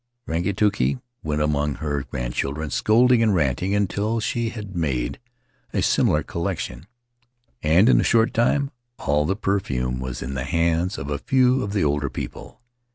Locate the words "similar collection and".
5.83-7.87